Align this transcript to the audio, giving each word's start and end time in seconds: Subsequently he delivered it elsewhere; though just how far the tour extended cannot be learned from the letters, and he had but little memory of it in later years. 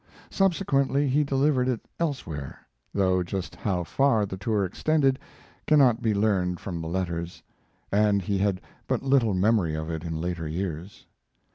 Subsequently 0.31 1.07
he 1.07 1.23
delivered 1.23 1.67
it 1.69 1.81
elsewhere; 1.99 2.61
though 2.91 3.21
just 3.21 3.53
how 3.55 3.83
far 3.83 4.25
the 4.25 4.35
tour 4.35 4.65
extended 4.65 5.19
cannot 5.67 6.01
be 6.01 6.11
learned 6.11 6.59
from 6.59 6.81
the 6.81 6.87
letters, 6.87 7.43
and 7.91 8.23
he 8.23 8.39
had 8.39 8.61
but 8.87 9.03
little 9.03 9.35
memory 9.35 9.75
of 9.75 9.91
it 9.91 10.03
in 10.03 10.19
later 10.19 10.47
years. 10.47 11.05